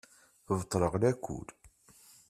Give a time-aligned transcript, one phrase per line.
[0.57, 1.47] Beṭleɣ lakul.